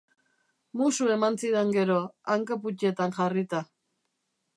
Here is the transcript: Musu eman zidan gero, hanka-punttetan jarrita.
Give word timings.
Musu 0.79 1.09
eman 1.15 1.35
zidan 1.43 1.73
gero, 1.75 1.97
hanka-punttetan 2.37 3.15
jarrita. 3.19 3.61